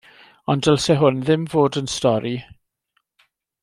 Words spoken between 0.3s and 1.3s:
Ond dylse hwn